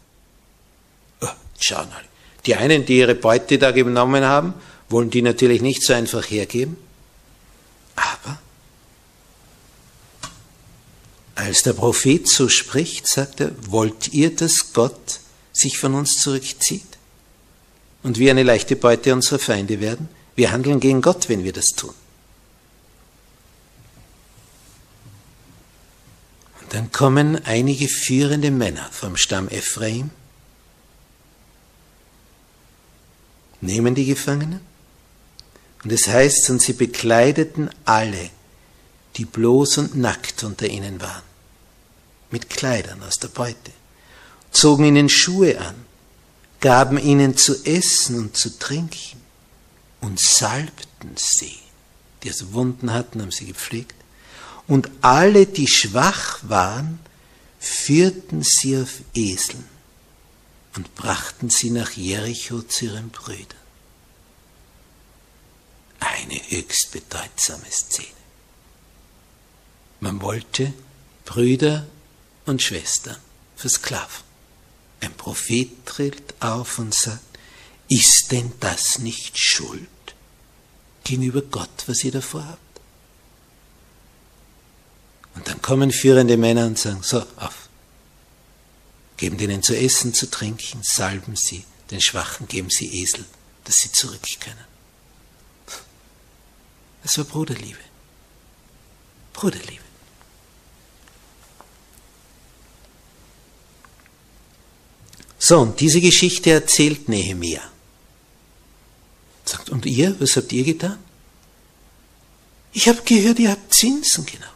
Oh, 1.20 1.28
schau 1.60 1.84
mal. 1.84 2.04
Die 2.44 2.56
einen, 2.56 2.84
die 2.84 2.98
ihre 2.98 3.14
Beute 3.14 3.58
da 3.58 3.70
genommen 3.70 4.24
haben, 4.24 4.54
wollen 4.88 5.10
die 5.10 5.22
natürlich 5.22 5.62
nicht 5.62 5.84
so 5.84 5.92
einfach 5.92 6.28
hergeben. 6.28 6.76
Aber 7.94 8.40
als 11.34 11.62
der 11.62 11.72
Prophet 11.72 12.28
so 12.28 12.48
spricht, 12.48 13.08
sagt 13.08 13.40
er, 13.40 13.52
wollt 13.70 14.08
ihr, 14.12 14.34
dass 14.34 14.72
Gott 14.72 15.20
sich 15.52 15.78
von 15.78 15.94
uns 15.94 16.20
zurückzieht? 16.20 16.92
und 18.02 18.18
wir 18.18 18.30
eine 18.30 18.42
leichte 18.42 18.76
Beute 18.76 19.12
unserer 19.12 19.38
Feinde 19.38 19.80
werden. 19.80 20.08
Wir 20.34 20.50
handeln 20.50 20.80
gegen 20.80 21.02
Gott, 21.02 21.28
wenn 21.28 21.44
wir 21.44 21.52
das 21.52 21.66
tun. 21.66 21.94
Und 26.60 26.74
dann 26.74 26.90
kommen 26.90 27.44
einige 27.44 27.88
führende 27.88 28.50
Männer 28.50 28.88
vom 28.90 29.16
Stamm 29.16 29.48
Ephraim, 29.48 30.10
nehmen 33.60 33.94
die 33.94 34.06
Gefangenen 34.06 34.60
und 35.84 35.92
es 35.92 36.08
heißt, 36.08 36.50
und 36.50 36.60
sie 36.60 36.72
bekleideten 36.72 37.70
alle, 37.84 38.30
die 39.16 39.24
bloß 39.24 39.78
und 39.78 39.96
nackt 39.96 40.42
unter 40.44 40.66
ihnen 40.66 41.00
waren, 41.00 41.22
mit 42.30 42.48
Kleidern 42.50 43.02
aus 43.02 43.18
der 43.18 43.28
Beute, 43.28 43.72
zogen 44.50 44.84
ihnen 44.84 45.08
Schuhe 45.08 45.60
an 45.60 45.74
gaben 46.62 46.96
ihnen 46.96 47.36
zu 47.36 47.66
essen 47.66 48.18
und 48.18 48.36
zu 48.36 48.58
trinken 48.58 49.20
und 50.00 50.18
salbten 50.18 51.14
sie. 51.16 51.58
Die 52.22 52.30
also 52.30 52.54
Wunden 52.54 52.92
hatten, 52.92 53.20
haben 53.20 53.32
sie 53.32 53.46
gepflegt. 53.46 53.96
Und 54.68 54.88
alle, 55.02 55.46
die 55.46 55.66
schwach 55.66 56.38
waren, 56.42 57.00
führten 57.58 58.42
sie 58.42 58.78
auf 58.78 59.00
Eseln 59.12 59.64
und 60.76 60.94
brachten 60.94 61.50
sie 61.50 61.70
nach 61.70 61.90
Jericho 61.90 62.62
zu 62.62 62.86
ihren 62.86 63.10
Brüdern. 63.10 63.58
Eine 65.98 66.40
höchst 66.48 66.92
bedeutsame 66.92 67.70
Szene. 67.70 68.21
Man 70.02 70.20
wollte 70.20 70.74
Brüder 71.24 71.86
und 72.44 72.60
Schwestern 72.60 73.18
versklaven. 73.54 74.24
Ein 75.00 75.14
Prophet 75.14 75.86
tritt 75.86 76.34
auf 76.40 76.80
und 76.80 76.92
sagt, 76.92 77.22
ist 77.88 78.32
denn 78.32 78.52
das 78.58 78.98
nicht 78.98 79.38
Schuld 79.38 79.88
gegenüber 81.04 81.40
Gott, 81.40 81.84
was 81.86 82.02
ihr 82.02 82.10
davor 82.10 82.44
habt? 82.48 82.80
Und 85.36 85.46
dann 85.46 85.62
kommen 85.62 85.92
führende 85.92 86.36
Männer 86.36 86.66
und 86.66 86.80
sagen, 86.80 87.04
so, 87.04 87.20
auf. 87.36 87.68
Geben 89.18 89.38
denen 89.38 89.62
zu 89.62 89.76
essen, 89.76 90.14
zu 90.14 90.28
trinken, 90.28 90.80
salben 90.82 91.36
sie, 91.36 91.64
den 91.92 92.00
Schwachen 92.00 92.48
geben 92.48 92.70
sie 92.70 93.02
Esel, 93.02 93.24
dass 93.62 93.76
sie 93.76 93.92
zurück 93.92 94.40
können. 94.40 94.66
Das 97.04 97.18
war 97.18 97.24
Bruderliebe. 97.24 97.78
Bruderliebe. 99.32 99.91
So, 105.44 105.58
und 105.58 105.80
diese 105.80 106.00
Geschichte 106.00 106.52
erzählt 106.52 107.08
Nehemia. 107.08 107.62
Sagt, 109.44 109.70
und 109.70 109.84
ihr, 109.86 110.14
was 110.20 110.36
habt 110.36 110.52
ihr 110.52 110.62
getan? 110.62 111.00
Ich 112.72 112.86
habe 112.86 113.02
gehört, 113.02 113.40
ihr 113.40 113.50
habt 113.50 113.74
Zinsen 113.74 114.24
genommen. 114.24 114.52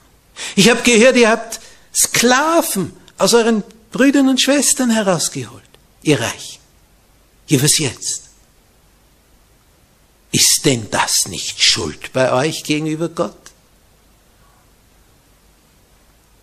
Ich 0.54 0.70
habe 0.70 0.82
gehört, 0.82 1.16
ihr 1.16 1.28
habt 1.28 1.58
Sklaven 1.92 2.92
aus 3.18 3.34
euren 3.34 3.64
Brüdern 3.90 4.28
und 4.28 4.40
Schwestern 4.40 4.90
herausgeholt. 4.90 5.64
Ihr 6.02 6.20
Reich. 6.20 6.60
Ja, 7.48 7.60
was 7.60 7.78
jetzt? 7.78 8.30
Ist 10.30 10.66
denn 10.66 10.88
das 10.92 11.26
nicht 11.26 11.60
Schuld 11.64 12.12
bei 12.12 12.32
euch 12.32 12.62
gegenüber 12.62 13.08
Gott? 13.08 13.34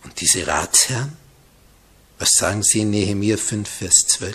Und 0.02 0.20
diese 0.20 0.46
Ratsherren, 0.46 1.16
was 2.24 2.32
sagen 2.38 2.62
sie 2.62 2.80
in 2.80 2.90
Nehemiah 2.90 3.36
5, 3.36 3.68
Vers 3.68 3.96
12? 4.06 4.34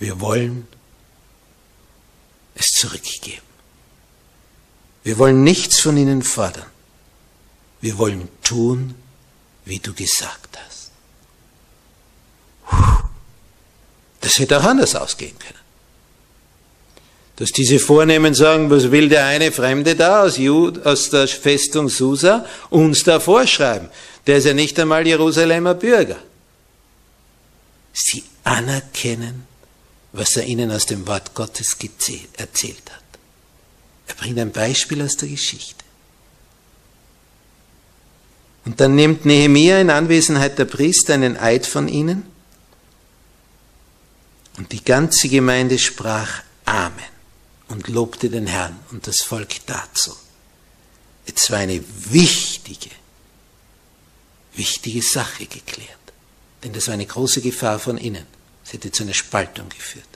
Wir 0.00 0.20
wollen 0.20 0.66
es 2.56 2.72
zurückgeben. 2.72 3.46
Wir 5.04 5.16
wollen 5.18 5.44
nichts 5.44 5.78
von 5.78 5.96
ihnen 5.96 6.22
fordern. 6.22 6.66
Wir 7.80 7.98
wollen 7.98 8.28
tun, 8.42 8.96
wie 9.64 9.78
du 9.78 9.94
gesagt 9.94 10.58
hast. 10.58 10.90
Das 14.22 14.40
hätte 14.40 14.58
auch 14.58 14.64
anders 14.64 14.96
ausgehen 14.96 15.38
können. 15.38 15.65
Dass 17.36 17.52
diese 17.52 17.78
Vornehmen 17.78 18.32
sagen, 18.34 18.70
was 18.70 18.90
will 18.90 19.10
der 19.10 19.26
eine 19.26 19.52
Fremde 19.52 19.94
da 19.94 20.22
aus, 20.22 20.38
Jud, 20.38 20.84
aus 20.86 21.10
der 21.10 21.28
Festung 21.28 21.90
Susa 21.90 22.46
uns 22.70 23.04
da 23.04 23.20
vorschreiben? 23.20 23.90
Der 24.26 24.38
ist 24.38 24.46
ja 24.46 24.54
nicht 24.54 24.78
einmal 24.80 25.06
Jerusalemer 25.06 25.74
Bürger. 25.74 26.16
Sie 27.92 28.24
anerkennen, 28.42 29.46
was 30.12 30.36
er 30.36 30.44
ihnen 30.44 30.70
aus 30.70 30.86
dem 30.86 31.06
Wort 31.06 31.34
Gottes 31.34 31.76
erzählt 32.36 32.90
hat. 32.90 33.02
Er 34.08 34.14
bringt 34.14 34.38
ein 34.38 34.52
Beispiel 34.52 35.02
aus 35.02 35.16
der 35.16 35.28
Geschichte. 35.28 35.84
Und 38.64 38.80
dann 38.80 38.94
nimmt 38.94 39.26
Nehemia 39.26 39.78
in 39.78 39.90
Anwesenheit 39.90 40.58
der 40.58 40.64
Priester 40.64 41.14
einen 41.14 41.36
Eid 41.36 41.66
von 41.66 41.86
ihnen 41.86 42.24
und 44.56 44.72
die 44.72 44.82
ganze 44.82 45.28
Gemeinde 45.28 45.78
sprach 45.78 46.42
Amen 46.64 47.15
und 47.68 47.88
lobte 47.88 48.30
den 48.30 48.46
Herrn 48.46 48.78
und 48.90 49.06
das 49.06 49.20
Volk 49.22 49.66
dazu. 49.66 50.14
Jetzt 51.26 51.50
war 51.50 51.58
eine 51.58 51.82
wichtige, 52.10 52.90
wichtige 54.54 55.02
Sache 55.02 55.46
geklärt. 55.46 55.90
Denn 56.62 56.72
das 56.72 56.86
war 56.86 56.94
eine 56.94 57.06
große 57.06 57.40
Gefahr 57.40 57.78
von 57.78 57.98
innen. 57.98 58.26
Es 58.64 58.72
hätte 58.72 58.90
zu 58.90 59.02
einer 59.02 59.14
Spaltung 59.14 59.68
geführt. 59.68 60.06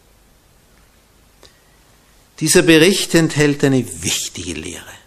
Dieser 2.41 2.63
Bericht 2.63 3.15
enthält 3.15 3.63
eine 3.65 3.85
wichtige 4.03 4.55
Lehre. 4.55 5.01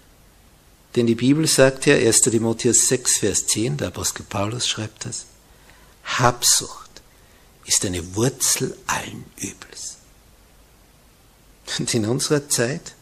Denn 0.95 1.07
die 1.07 1.15
Bibel 1.15 1.47
sagt 1.47 1.87
ja, 1.87 1.95
1. 1.95 2.21
Timotheus 2.21 2.87
6, 2.87 3.17
Vers 3.17 3.47
10, 3.47 3.77
der 3.77 3.87
Apostel 3.87 4.23
Paulus 4.23 4.67
schreibt 4.67 5.05
das, 5.05 5.25
Habsucht 6.03 6.91
ist 7.65 7.85
eine 7.85 8.15
Wurzel 8.15 8.77
allen 8.85 9.25
Übels. 9.37 9.97
Und 11.79 11.93
in 11.93 12.05
unserer 12.05 12.47
Zeit 12.49 12.93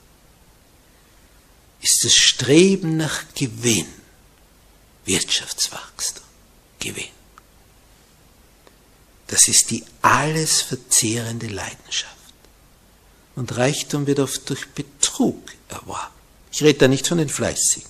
ist 1.81 2.03
das 2.03 2.13
Streben 2.13 2.97
nach 2.97 3.23
Gewinn, 3.35 3.87
Wirtschaftswachstum, 5.05 6.23
Gewinn. 6.79 7.09
Das 9.27 9.47
ist 9.47 9.71
die 9.71 9.83
alles 10.01 10.61
verzehrende 10.61 11.47
Leidenschaft. 11.47 12.15
Und 13.35 13.55
Reichtum 13.57 14.07
wird 14.07 14.19
oft 14.19 14.49
durch 14.49 14.67
Betrug 14.69 15.41
erworben. 15.69 16.13
Ich 16.51 16.61
rede 16.61 16.79
da 16.79 16.87
nicht 16.87 17.07
von 17.07 17.17
den 17.17 17.29
Fleißigen. 17.29 17.89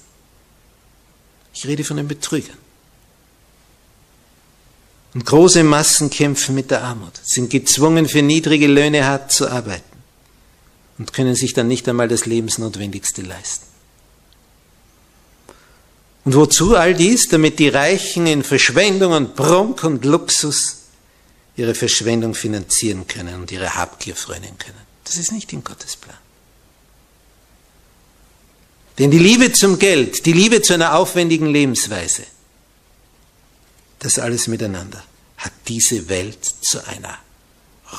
Ich 1.54 1.66
rede 1.66 1.84
von 1.84 1.98
den 1.98 2.08
Betrügern. 2.08 2.58
Und 5.14 5.26
große 5.26 5.64
Massen 5.64 6.10
kämpfen 6.10 6.56
mit 6.56 6.72
der 6.72 6.84
Armut, 6.84 7.20
sind 7.24 7.50
gezwungen, 7.50 8.08
für 8.08 8.22
niedrige 8.22 8.68
Löhne 8.68 9.06
hart 9.06 9.32
zu 9.32 9.50
arbeiten 9.50 9.91
und 11.02 11.14
können 11.14 11.34
sich 11.34 11.56
dann 11.56 11.68
nicht 11.68 11.90
einmal 11.90 12.08
das 12.08 12.28
Lebensnotwendigste 12.28 13.24
leisten. 13.24 13.66
Und 16.26 16.36
wozu 16.36 16.76
all 16.76 16.94
dies? 16.94 17.28
Damit 17.28 17.58
die 17.58 17.70
Reichen 17.70 18.28
in 18.28 18.44
Verschwendung 18.44 19.14
und 19.14 19.36
Prunk 19.36 19.84
und 19.84 20.06
Luxus 20.06 20.76
ihre 21.56 21.74
Verschwendung 21.74 22.36
finanzieren 22.36 23.08
können 23.08 23.42
und 23.42 23.52
ihre 23.52 23.74
Habgier 23.74 24.16
frönen 24.16 24.56
können. 24.60 24.78
Das 25.04 25.18
ist 25.18 25.32
nicht 25.32 25.52
in 25.54 25.64
Gottes 25.64 25.96
Plan. 25.96 26.20
Denn 29.00 29.10
die 29.10 29.18
Liebe 29.18 29.52
zum 29.54 29.80
Geld, 29.80 30.28
die 30.28 30.34
Liebe 30.34 30.62
zu 30.62 30.76
einer 30.76 30.94
aufwendigen 30.94 31.48
Lebensweise, 31.48 32.26
das 33.98 34.20
alles 34.20 34.46
miteinander 34.46 35.04
hat 35.38 35.54
diese 35.68 36.10
Welt 36.10 36.46
zu 36.46 36.86
einer 36.86 37.18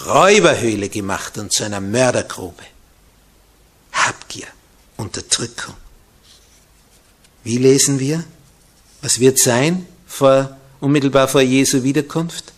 Räuberhöhle 0.07 0.89
gemacht 0.89 1.37
und 1.39 1.53
zu 1.53 1.65
einer 1.65 1.81
Mördergrube. 1.81 2.63
Habgier, 3.93 4.49
Unterdrückung. 4.97 5.75
Wie 7.45 7.59
lesen 7.59 7.99
wir? 7.99 8.25
Was 9.01 9.21
wird 9.21 9.39
sein 9.39 9.87
vor, 10.07 10.57
unmittelbar 10.81 11.29
vor 11.29 11.41
Jesu 11.41 11.83
Wiederkunft? 11.83 12.53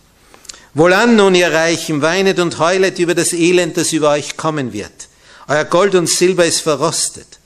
Wohlan 0.73 1.15
nun, 1.15 1.35
ihr 1.35 1.51
Reichen, 1.51 2.01
weinet 2.01 2.39
und 2.39 2.59
heulet 2.59 2.99
über 2.99 3.15
das 3.15 3.33
Elend, 3.33 3.77
das 3.77 3.93
über 3.93 4.11
euch 4.11 4.35
kommen 4.35 4.73
wird. 4.73 5.07
Euer 5.47 5.63
Gold 5.63 5.95
und 5.95 6.09
Silber 6.09 6.45
ist 6.45 6.61
verrostet, 6.61 7.39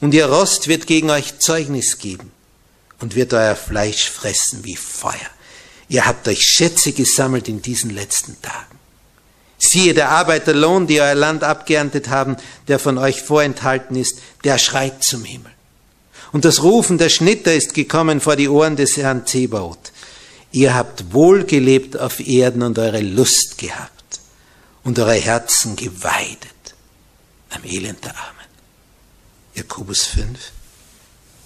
und 0.00 0.12
ihr 0.12 0.26
Rost 0.26 0.68
wird 0.68 0.86
gegen 0.86 1.10
euch 1.10 1.38
Zeugnis 1.38 1.98
geben 1.98 2.32
und 3.00 3.14
wird 3.14 3.32
euer 3.32 3.56
Fleisch 3.56 4.10
fressen 4.10 4.64
wie 4.64 4.76
Feuer. 4.76 5.30
Ihr 5.88 6.04
habt 6.06 6.28
euch 6.28 6.42
Schätze 6.42 6.92
gesammelt 6.92 7.48
in 7.48 7.62
diesen 7.62 7.90
letzten 7.90 8.40
Tagen. 8.42 8.78
Siehe, 9.58 9.94
der 9.94 10.10
Arbeiterlohn, 10.10 10.86
die 10.86 11.00
euer 11.00 11.14
Land 11.14 11.42
abgeerntet 11.42 12.08
haben, 12.08 12.36
der 12.68 12.78
von 12.78 12.98
euch 12.98 13.22
vorenthalten 13.22 13.96
ist, 13.96 14.18
der 14.44 14.58
schreit 14.58 15.02
zum 15.02 15.24
Himmel. 15.24 15.52
Und 16.32 16.44
das 16.44 16.62
Rufen 16.62 16.98
der 16.98 17.08
Schnitter 17.08 17.54
ist 17.54 17.72
gekommen 17.72 18.20
vor 18.20 18.36
die 18.36 18.48
Ohren 18.48 18.76
des 18.76 18.96
Herrn 18.96 19.26
Zebaoth. 19.26 19.92
Ihr 20.52 20.74
habt 20.74 21.12
wohl 21.12 21.44
gelebt 21.44 21.98
auf 21.98 22.20
Erden 22.20 22.62
und 22.62 22.78
eure 22.78 23.00
Lust 23.00 23.58
gehabt 23.58 24.20
und 24.84 24.98
eure 24.98 25.14
Herzen 25.14 25.76
geweidet 25.76 26.50
am 27.50 27.64
Elend 27.64 28.04
der 28.04 28.16
Armen. 28.16 28.36
Jakobus 29.54 30.04
5, 30.04 30.38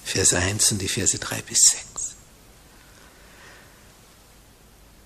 Vers 0.04 0.34
1 0.34 0.72
und 0.72 0.82
die 0.82 0.88
Verse 0.88 1.18
3 1.18 1.42
bis 1.42 1.60
6. 1.70 1.89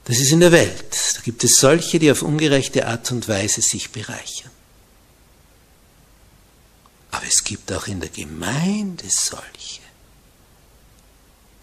Das 0.04 0.18
ist 0.18 0.32
in 0.32 0.40
der 0.40 0.52
Welt. 0.52 1.14
Da 1.16 1.20
gibt 1.22 1.44
es 1.44 1.56
solche, 1.56 1.98
die 1.98 2.10
auf 2.10 2.22
ungerechte 2.22 2.86
Art 2.86 3.10
und 3.10 3.28
Weise 3.28 3.62
sich 3.62 3.90
bereichern. 3.90 4.50
Aber 7.10 7.26
es 7.26 7.44
gibt 7.44 7.72
auch 7.72 7.86
in 7.86 8.00
der 8.00 8.10
Gemeinde 8.10 9.04
solche, 9.08 9.80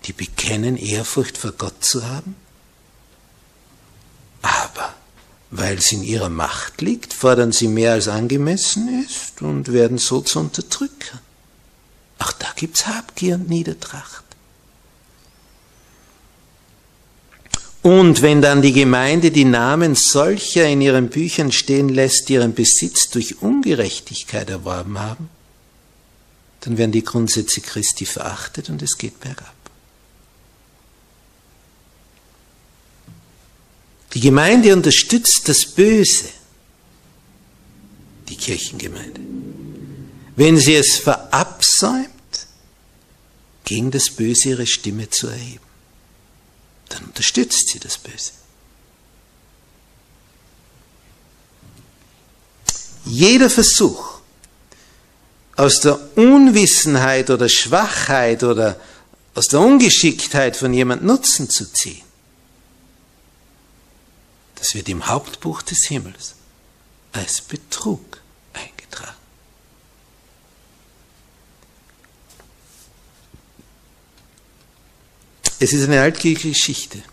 die 0.06 0.14
bekennen 0.14 0.78
Ehrfurcht 0.78 1.38
vor 1.38 1.52
Gott 1.52 1.84
zu 1.84 2.08
haben, 2.08 2.36
aber 4.42 4.96
weil 5.52 5.78
es 5.78 5.92
in 5.92 6.04
ihrer 6.04 6.30
Macht 6.30 6.82
liegt, 6.82 7.14
fordern 7.14 7.52
sie 7.52 7.68
mehr 7.68 7.92
als 7.92 8.08
angemessen 8.08 9.04
ist 9.06 9.42
und 9.42 9.74
werden 9.74 9.98
so 9.98 10.22
zu 10.22 10.40
Unterdrückern. 10.40 11.20
Auch 12.20 12.32
da 12.32 12.48
gibt's 12.56 12.88
Habgier 12.88 13.36
und 13.36 13.50
Niedertracht. 13.50 14.24
Und 17.82 18.22
wenn 18.22 18.42
dann 18.42 18.62
die 18.62 18.74
Gemeinde 18.74 19.32
die 19.32 19.46
Namen 19.46 19.96
solcher 19.96 20.68
in 20.68 20.82
ihren 20.82 21.10
Büchern 21.10 21.52
stehen 21.52 21.90
lässt, 21.90 22.30
die 22.30 22.34
ihren 22.34 22.54
Besitz 22.54 23.10
durch 23.10 23.42
Ungerechtigkeit 23.42 24.50
erworben 24.50 25.00
haben, 25.00 25.30
dann 26.62 26.78
werden 26.78 26.92
die 26.92 27.04
Grundsätze 27.04 27.60
Christi 27.62 28.06
verachtet 28.06 28.70
und 28.70 28.84
es 28.84 28.98
geht 28.98 29.20
bergab. 29.20 29.56
Die 34.14 34.20
Gemeinde 34.20 34.74
unterstützt 34.74 35.48
das 35.48 35.66
Böse, 35.66 36.30
die 38.30 38.36
Kirchengemeinde. 38.36 39.22
Wenn 40.36 40.58
sie 40.58 40.76
es 40.76 40.98
verabsäumt, 40.98 42.10
gegen 43.64 43.90
das 43.90 44.10
Böse 44.10 44.50
ihre 44.50 44.68
Stimme 44.68 45.10
zu 45.10 45.28
erheben, 45.28 45.71
dann 46.94 47.06
unterstützt 47.06 47.70
sie 47.70 47.80
das 47.80 47.98
Böse. 47.98 48.32
Jeder 53.06 53.50
Versuch, 53.50 54.20
aus 55.56 55.82
der 55.82 56.00
Unwissenheit 56.18 57.30
oder 57.30 57.50
Schwachheit 57.50 58.44
oder 58.44 58.80
aus 59.36 59.48
der 59.48 59.60
Ungeschicktheit 59.60 60.56
von 60.56 60.74
jemand 60.74 61.04
Nutzen 61.04 61.50
zu 61.50 61.72
ziehen, 61.72 62.04
das 64.56 64.76
wird 64.76 64.90
im 64.90 65.08
Hauptbuch 65.08 65.62
des 65.64 65.86
Himmels 65.86 66.36
als 67.12 67.42
Betrug 67.42 68.21
Es 75.62 75.74
ist 75.74 75.84
eine 75.84 76.02
altgriechische 76.02 76.50
Geschichte. 76.50 77.04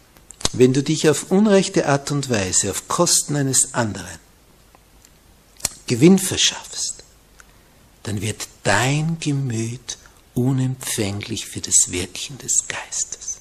Wenn 0.54 0.72
du 0.72 0.82
dich 0.82 1.10
auf 1.10 1.30
unrechte 1.30 1.86
Art 1.86 2.10
und 2.10 2.30
Weise 2.30 2.70
auf 2.70 2.88
Kosten 2.88 3.36
eines 3.36 3.74
anderen 3.74 4.18
Gewinn 5.86 6.18
verschaffst, 6.18 7.04
dann 8.04 8.22
wird 8.22 8.48
dein 8.62 9.18
Gemüt 9.20 9.98
unempfänglich 10.32 11.44
für 11.44 11.60
das 11.60 11.90
Wirken 11.92 12.38
des 12.38 12.66
Geistes. 12.66 13.36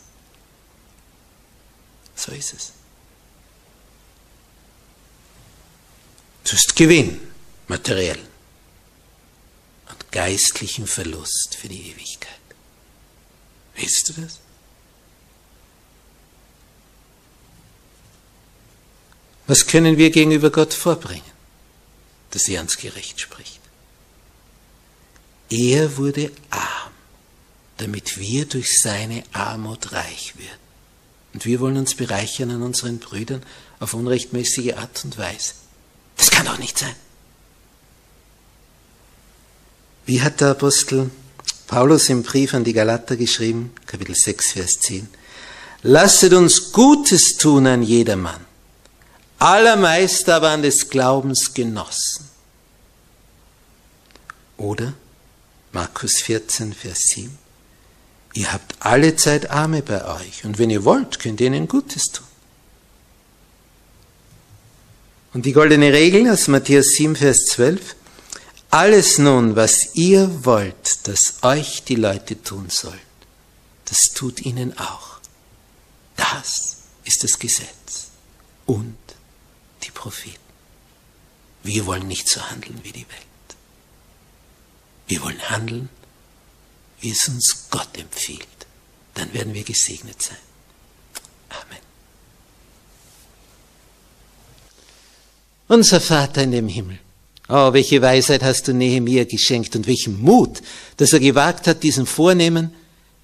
So 2.13 2.34
ist 2.34 2.54
es. 2.54 2.74
Du 6.43 6.52
hast 6.52 6.76
Gewinn, 6.76 7.22
materiell 7.70 8.20
und 9.89 10.12
geistlichen 10.12 10.86
Verlust 10.86 11.56
für 11.58 11.70
die 11.70 11.91
Ewigkeit. 11.91 12.41
Willst 13.76 14.10
du 14.10 14.22
das? 14.22 14.39
Was 19.48 19.66
können 19.66 19.98
wir 19.98 20.10
gegenüber 20.12 20.52
Gott 20.52 20.74
vorbringen, 20.74 21.24
dass 22.32 22.48
er 22.48 22.62
uns 22.62 22.78
gerecht 22.78 23.20
spricht? 23.20 23.62
Er 25.50 25.98
wurde 25.98 26.32
arm, 26.50 26.92
damit 27.78 28.20
wir 28.20 28.46
durch 28.46 28.82
seine 28.82 29.24
Armut 29.32 29.94
reich 29.94 30.34
werden. 30.38 30.68
Und 31.34 31.46
wir 31.46 31.60
wollen 31.60 31.78
uns 31.78 31.96
bereichern 31.96 32.52
an 32.52 32.62
unseren 32.62 33.00
Brüdern 33.00 33.44
auf 33.80 33.94
unrechtmäßige 33.94 34.74
Art 34.74 35.06
und 35.06 35.18
Weise. 35.18 35.54
Das 36.18 36.32
kann 36.32 36.46
doch 36.46 36.58
nicht 36.58 36.78
sein. 36.78 36.96
Wie 40.06 40.22
hat 40.22 40.42
der 40.42 40.52
Apostel 40.52 41.12
Paulus 41.68 42.10
im 42.10 42.24
Brief 42.24 42.54
an 42.54 42.64
die 42.64 42.74
Galater 42.74 43.16
geschrieben, 43.18 43.72
Kapitel 43.86 44.16
6, 44.16 44.54
Vers 44.54 44.80
10? 44.80 45.08
Lasset 45.84 46.34
uns 46.34 46.72
Gutes 46.72 47.38
tun 47.38 47.68
an 47.68 47.84
jedermann, 47.84 48.47
allermeist 49.39 50.30
aber 50.30 50.50
an 50.50 50.62
des 50.62 50.89
Glaubens 50.89 51.54
Genossen. 51.54 52.28
Oder 54.58 54.93
Markus 55.71 56.21
14, 56.21 56.73
Vers 56.73 57.00
7. 57.13 57.38
Ihr 58.34 58.52
habt 58.52 58.76
alle 58.80 59.15
Zeit 59.15 59.50
Arme 59.50 59.82
bei 59.82 60.06
euch 60.06 60.43
und 60.45 60.58
wenn 60.58 60.69
ihr 60.69 60.84
wollt, 60.84 61.19
könnt 61.19 61.41
ihr 61.41 61.47
ihnen 61.47 61.67
Gutes 61.67 62.12
tun. 62.12 62.26
Und 65.34 65.45
die 65.45 65.54
goldene 65.54 65.93
Regel 65.93 66.30
aus 66.32 66.47
Matthäus 66.47 66.95
7, 66.97 67.15
Vers 67.15 67.45
12. 67.45 67.95
Alles 68.69 69.17
nun, 69.17 69.56
was 69.56 69.95
ihr 69.95 70.45
wollt, 70.45 71.08
dass 71.08 71.43
euch 71.43 71.84
die 71.84 71.95
Leute 71.95 72.41
tun 72.41 72.69
sollen, 72.69 73.00
das 73.86 74.13
tut 74.13 74.41
ihnen 74.41 74.78
auch. 74.78 75.19
Das 76.15 76.78
ist 77.06 77.23
das 77.23 77.39
Gesetz 77.39 78.08
und 78.65 78.97
die 79.88 79.91
Propheten. 79.91 80.38
Wir 81.63 81.86
wollen 81.86 82.08
nicht 82.08 82.30
so 82.30 82.41
handeln 82.41 82.80
wie 82.84 82.91
die 82.91 83.08
Welt. 83.10 83.47
Wir 85.08 85.21
wollen 85.23 85.50
handeln, 85.50 85.89
wie 87.00 87.12
es 87.12 87.28
uns 87.28 87.67
Gott 87.69 87.97
empfiehlt. 87.97 88.47
Dann 89.13 89.34
werden 89.34 89.54
wir 89.54 89.63
gesegnet 89.63 90.21
sein. 90.21 90.38
Amen. 91.50 91.82
Unser 95.67 96.02
Vater 96.02 96.43
in 96.43 96.52
dem 96.52 96.67
Himmel. 96.67 97.00
Oh, 97.50 97.71
welche 97.71 98.02
Weisheit 98.02 98.43
hast 98.43 98.67
du 98.67 98.73
Nehemiah 98.73 99.23
geschenkt 99.23 99.76
und 99.76 99.88
welchen 99.88 100.21
Mut, 100.21 100.62
dass 100.97 101.13
er 101.13 101.19
gewagt 101.21 101.65
hat, 101.67 101.82
diesen 101.84 102.06
Vornehmen, 102.06 102.73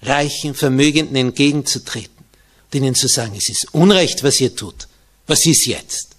Reichen, 0.00 0.54
Vermögenden 0.54 1.16
entgegenzutreten 1.16 2.24
und 2.64 2.74
ihnen 2.74 2.94
zu 2.94 3.06
sagen, 3.06 3.34
es 3.36 3.50
ist 3.50 3.74
Unrecht, 3.74 4.22
was 4.22 4.40
ihr 4.40 4.54
tut. 4.56 4.88
Was 5.26 5.44
ist 5.46 5.66
jetzt? 5.66 6.13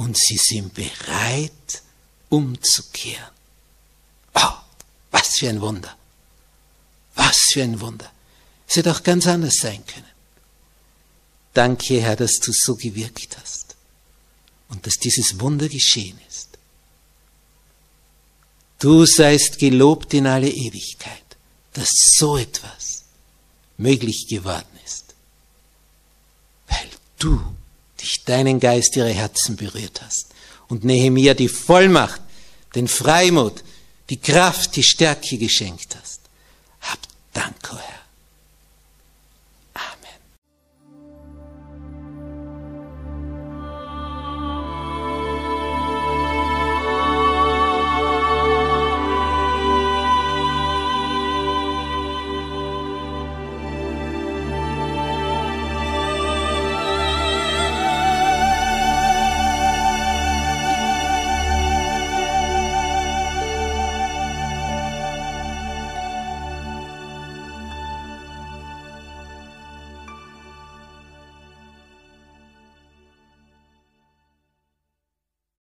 Und 0.00 0.16
sie 0.16 0.38
sind 0.38 0.72
bereit, 0.72 1.82
umzukehren. 2.30 3.34
Oh, 4.32 4.54
was 5.10 5.36
für 5.36 5.50
ein 5.50 5.60
Wunder. 5.60 5.94
Was 7.16 7.36
für 7.52 7.62
ein 7.62 7.78
Wunder. 7.82 8.10
Es 8.66 8.76
hätte 8.76 8.92
auch 8.92 9.02
ganz 9.02 9.26
anders 9.26 9.56
sein 9.56 9.84
können. 9.84 10.06
Danke, 11.52 12.00
Herr, 12.00 12.16
dass 12.16 12.38
du 12.38 12.50
so 12.50 12.76
gewirkt 12.76 13.36
hast 13.36 13.76
und 14.70 14.86
dass 14.86 14.94
dieses 14.94 15.38
Wunder 15.38 15.68
geschehen 15.68 16.18
ist. 16.30 16.48
Du 18.78 19.04
seist 19.04 19.58
gelobt 19.58 20.14
in 20.14 20.26
alle 20.26 20.48
Ewigkeit, 20.48 21.36
dass 21.74 21.90
so 22.16 22.38
etwas 22.38 23.04
möglich 23.76 24.28
geworden 24.28 24.78
ist, 24.82 25.14
weil 26.68 26.88
du 27.18 27.54
dich 28.00 28.24
deinen 28.24 28.60
Geist 28.60 28.96
ihre 28.96 29.10
Herzen 29.10 29.56
berührt 29.56 30.00
hast 30.02 30.28
und 30.68 30.84
Nehemia 30.84 31.34
die 31.34 31.48
Vollmacht, 31.48 32.20
den 32.74 32.88
Freimut, 32.88 33.62
die 34.08 34.20
Kraft, 34.20 34.76
die 34.76 34.82
Stärke 34.82 35.38
geschenkt 35.38 35.96
hast. 36.00 36.20
Hab 36.80 36.98
Dank, 37.32 37.56
o 37.72 37.74
oh 37.74 37.78
Herr. 37.78 37.99